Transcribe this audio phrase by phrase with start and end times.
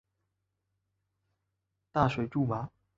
[1.91, 2.71] 大水苎麻